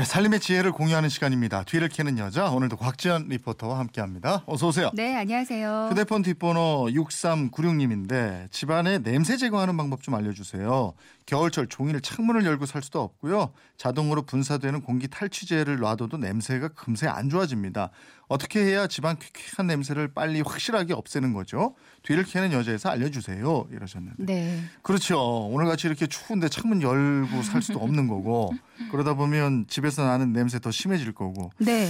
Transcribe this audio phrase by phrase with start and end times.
[0.00, 1.62] 네, 삶의 지혜를 공유하는 시간입니다.
[1.64, 4.44] 뒤를 캐는 여자 오늘도 곽지연 리포터와 함께합니다.
[4.46, 4.90] 어서 오세요.
[4.94, 5.88] 네, 안녕하세요.
[5.90, 10.94] 휴대폰 뒷번호 6396님인데 집안에 냄새 제거하는 방법 좀 알려주세요.
[11.26, 13.52] 겨울철 종일 창문을 열고 살 수도 없고요.
[13.76, 17.90] 자동으로 분사되는 공기 탈취제를 놔둬도 냄새가 금세 안 좋아집니다.
[18.26, 21.74] 어떻게 해야 집안 쾌쾌한 냄새를 빨리 확실하게 없애는 거죠?
[22.04, 23.66] 뒤를 캐는 여자에서 알려주세요.
[23.70, 24.24] 이러셨는데.
[24.24, 24.60] 네.
[24.82, 25.46] 그렇죠.
[25.46, 28.52] 오늘같이 이렇게 추운데 창문 열고 살 수도 없는 거고
[28.90, 31.88] 그러다 보면 집에 서 나는 냄새 더 심해질 거고 네.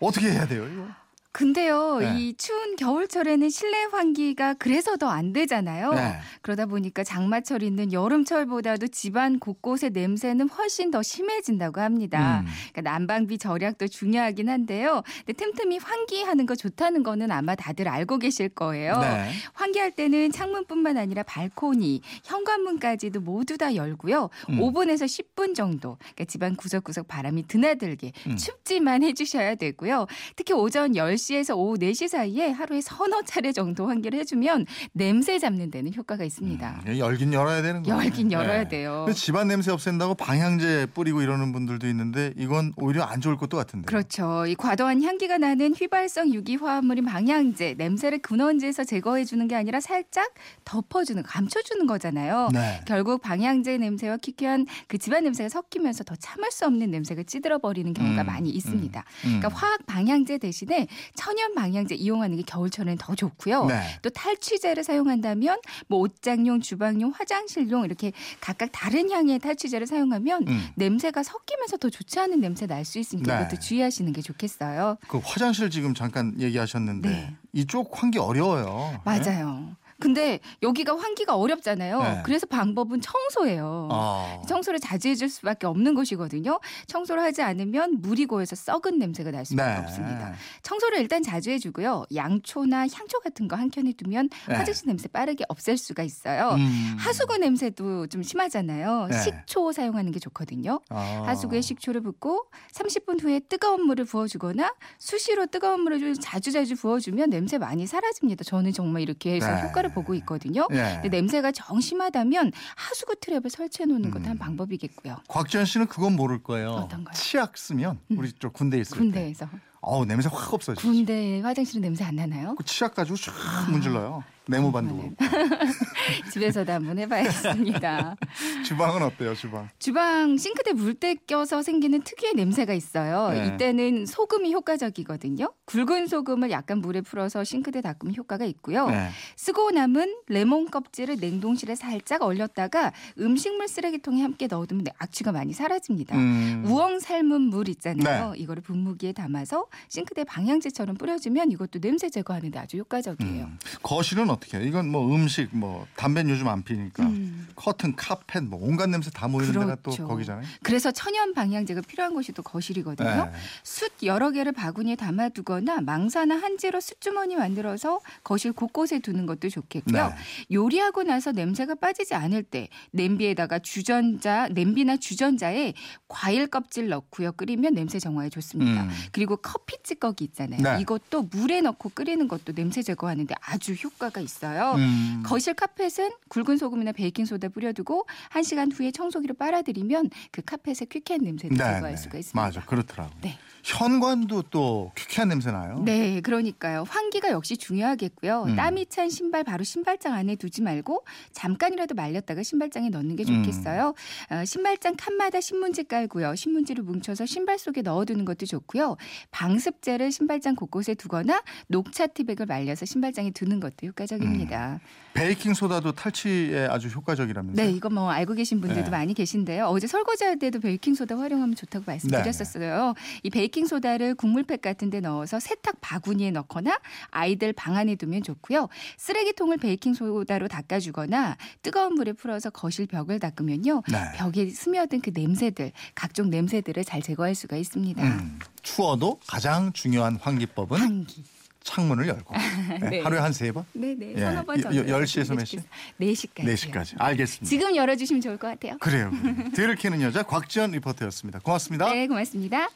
[0.00, 0.66] 어떻게 해야 돼요?
[0.66, 0.86] 이거?
[1.32, 2.14] 근데요, 네.
[2.18, 5.92] 이 추운 겨울철에는 실내 환기가 그래서 더 안 되잖아요.
[5.92, 6.18] 네.
[6.40, 12.40] 그러다 보니까 장마철 있는 여름철보다도 집안 곳곳의 냄새는 훨씬 더 심해진다고 합니다.
[12.40, 12.46] 음.
[12.72, 15.02] 그러니까 난방비 절약도 중요하긴 한데요.
[15.26, 18.98] 근데 틈틈이 환기하는 거 좋다는 거는 아마 다들 알고 계실 거예요.
[19.00, 19.30] 네.
[19.54, 24.30] 환기할 때는 창문뿐만 아니라 발코니, 현관문까지도 모두 다 열고요.
[24.50, 24.58] 음.
[24.60, 28.36] 5분에서 10분 정도 그러니까 집안 구석구석 바람이 드나들게 음.
[28.36, 30.06] 춥지만 해주셔야 되고요.
[30.36, 35.70] 특히 오전 10시 에서 오후 4시 사이에 하루에 서너 차례 정도 환기를 해주면 냄새 잡는
[35.70, 36.82] 데는 효과가 있습니다.
[36.86, 38.02] 음, 열긴 열어야 되는 거예요.
[38.02, 38.68] 열긴 열어야 네.
[38.68, 39.06] 돼요.
[39.14, 43.86] 집안 냄새 없앤다고 방향제 뿌리고 이러는 분들도 있는데 이건 오히려 안 좋을 것도 같은데.
[43.86, 44.46] 그렇죠.
[44.46, 50.32] 이 과도한 향기가 나는 휘발성 유기 화합물인 방향제, 냄새를 근원지에서 제거해 주는 게 아니라 살짝
[50.64, 52.48] 덮어주는, 감춰주는 거잖아요.
[52.52, 52.80] 네.
[52.86, 57.92] 결국 방향제 냄새와 키키한 그 집안 냄새가 섞이면서 더 참을 수 없는 냄새가 찌들어 버리는
[57.92, 59.00] 경우가 음, 많이 있습니다.
[59.24, 59.38] 음.
[59.40, 63.66] 그러니까 화학 방향제 대신에 천연 방향제 이용하는 게 겨울철에는 더 좋고요.
[63.66, 63.80] 네.
[64.02, 70.66] 또 탈취제를 사용한다면 뭐 옷장용, 주방용, 화장실용 이렇게 각각 다른 향의 탈취제를 사용하면 음.
[70.76, 73.42] 냄새가 섞이면서 더 좋지 않은 냄새 날 수 있으니까 네.
[73.44, 74.96] 이것도 주의하시는 게 좋겠어요.
[75.06, 77.34] 그 화장실 지금 잠깐 얘기하셨는데 네.
[77.52, 78.90] 이쪽 환기 어려워요.
[78.92, 79.00] 네?
[79.04, 79.76] 맞아요.
[80.02, 82.02] 근데 여기가 환기가 어렵잖아요.
[82.02, 82.22] 네.
[82.24, 83.88] 그래서 방법은 청소예요.
[83.90, 84.42] 아.
[84.48, 86.58] 청소를 자주 해줄 수밖에 없는 것이거든요.
[86.88, 89.78] 청소를 하지 않으면 물이 고여서 썩은 냄새가 날 수밖에 네.
[89.80, 90.34] 없습니다.
[90.62, 92.04] 청소를 일단 자주 해주고요.
[92.14, 94.54] 양초나 향초 같은 거 한 켠에 두면 네.
[94.56, 96.56] 화장실 냄새 빠르게 없앨 수가 있어요.
[96.58, 96.96] 음.
[96.98, 99.06] 하수구 냄새도 좀 심하잖아요.
[99.08, 99.22] 네.
[99.22, 100.80] 식초 사용하는 게 좋거든요.
[100.88, 101.22] 아.
[101.26, 107.30] 하수구에 식초를 붓고 30분 후에 뜨거운 물을 부어주거나 수시로 뜨거운 물을 좀 자주 자주 부어주면
[107.30, 108.42] 냄새 많이 사라집니다.
[108.44, 109.62] 저는 정말 이렇게 해서 네.
[109.62, 110.66] 효과를 보고 있거든요.
[110.72, 111.00] 예.
[111.02, 114.30] 근데 냄새가 정심하다면 하수구 트랩을 설치해 놓는 것도 음.
[114.30, 115.16] 한 방법이겠고요.
[115.28, 116.70] 곽지연 씨는 그건 모를 거예요.
[116.70, 117.14] 어떤가요?
[117.14, 118.98] 치약 쓰면 우리 쪽 군대 있을 때.
[118.98, 119.48] 군대에서
[119.80, 120.86] 어우 냄새 확 없어지지.
[120.86, 122.54] 군대 화장실은 냄새 안 나나요?
[122.54, 123.32] 그 치약 가지고 쫙
[123.70, 124.22] 문질러요.
[124.46, 124.96] 네모반도.
[124.96, 125.16] 그러면은
[126.32, 128.16] 집에서도 한번 해봐야겠습니다.
[128.66, 129.68] 주방은 어때요, 주방?
[129.78, 133.30] 주방 싱크대 물때 껴서 생기는 특유의 냄새가 있어요.
[133.30, 133.46] 네.
[133.54, 135.52] 이때는 소금이 효과적이거든요.
[135.66, 138.88] 굵은 소금을 약간 물에 풀어서 싱크대 닦으면 효과가 있고요.
[138.88, 139.10] 네.
[139.36, 146.16] 쓰고 남은 레몬 껍질을 냉동실에 살짝 얼렸다가 음식물 쓰레기통에 함께 넣어두면 악취가 많이 사라집니다.
[146.16, 146.64] 음.
[146.66, 148.34] 우엉 삶은 물 있잖아요.
[148.36, 153.44] 이거를 분무기에 담아서 싱크대 방향제처럼 뿌려주면 이것도 냄새 제거하는데 아주 효과적이에요.
[153.44, 153.58] 음.
[153.82, 154.66] 거실은 어 떻게 해요?
[154.66, 157.48] 이건 뭐 음식, 뭐 담배는 요즘 안 피니까 음.
[157.54, 160.06] 커튼, 카펫, 뭐 온갖 냄새 다 모이는 데가 또 그렇죠.
[160.06, 160.44] 거기잖아요.
[160.62, 163.26] 그래서 천연 방향제가 필요한 곳이 또 거실이거든요.
[163.26, 163.32] 네.
[163.62, 170.08] 숯 여러 개를 바구니에 담아두거나 망사나 한지로 숯주머니 만들어서 거실 곳곳에 두는 것도 좋겠고요.
[170.08, 170.14] 네.
[170.52, 175.74] 요리하고 나서 냄새가 빠지지 않을 때 냄비에다가 주전자, 냄비나 주전자에
[176.08, 178.84] 과일 껍질 넣고요 끓이면 냄새 정화에 좋습니다.
[178.84, 178.90] 음.
[179.12, 180.62] 그리고 커피 찌꺼기 있잖아요.
[180.62, 180.80] 네.
[180.80, 184.72] 이것도 물에 넣고 끓이는 것도 냄새 제거하는데 아주 효과가 있어요.
[184.76, 185.22] 음.
[185.24, 191.22] 거실 카펫은 굵은 소금이나 베이킹 소다 뿌려두고 한 시간 후에 청소기로 빨아들이면 그 카펫의 퀴퀴한
[191.22, 191.96] 냄새를 네, 제거할 네.
[191.96, 192.40] 수가 있습니다.
[192.40, 193.10] 맞아, 그렇더라고.
[193.20, 193.38] 네.
[193.62, 195.80] 현관도 또 퀴퀴한 냄새 나요.
[195.84, 196.84] 네, 그러니까요.
[196.88, 198.44] 환기가 역시 중요하겠고요.
[198.48, 198.56] 음.
[198.56, 203.94] 땀이 찬 신발 바로 신발장 안에 두지 말고 잠깐이라도 말렸다가 신발장에 넣는 게 좋겠어요.
[204.32, 204.36] 음.
[204.36, 206.34] 어, 신발장 칸마다 신문지 깔고요.
[206.34, 208.96] 신문지를 뭉쳐서 신발 속에 넣어두는 것도 좋고요.
[209.30, 214.80] 방습제를 신발장 곳곳에 두거나 녹차 티백을 말려서 신발장에 두는 것도 효과적입니다.
[215.14, 217.66] 베이킹 소다도 탈취에 아주 효과적이라면서요?
[217.66, 218.90] 네, 이거 뭐 알고 계신 분들도 네.
[218.90, 219.66] 많이 계신데요.
[219.66, 222.94] 어제 설거지할 때도 베이킹 소다 활용하면 좋다고 말씀드렸었어요.
[223.22, 226.78] 이 베이킹 소다를 국물팩 같은 데 넣어서 세탁 바구니에 넣거나
[227.10, 228.68] 아이들 방 안에 두면 좋고요.
[228.96, 233.82] 쓰레기통을 베이킹 소다로 닦아 주거나 뜨거운 물에 풀어서 거실 벽을 닦으면요.
[233.92, 233.98] 네.
[234.16, 238.02] 벽에 스며든 그 냄새들, 각종 냄새들을 잘 제거할 수가 있습니다.
[238.02, 238.38] 음.
[238.62, 241.24] 추워도 가장 중요한 환기법은 환기.
[241.64, 242.34] 창문을 열고
[242.82, 243.00] 네, 네.
[243.02, 243.64] 하루에 한 세 번?
[243.72, 244.14] 네네.
[244.16, 244.20] 예.
[244.20, 244.88] 서너 번 여- 정도.
[244.88, 245.58] 열 시에서 몇 시?
[246.00, 246.44] 4시까지.
[246.54, 246.94] 4시까지.
[247.00, 247.48] 알겠습니다.
[247.48, 248.76] 지금 열어주시면 좋을 것 같아요.
[248.78, 249.12] 그래요.
[249.54, 251.38] 뒤를 캐는 여자 곽지연 리포터였습니다.
[251.38, 251.88] 고맙습니다.
[251.92, 252.68] 네, 고맙습니다.